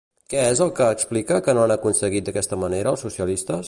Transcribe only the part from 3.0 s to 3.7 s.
socialistes?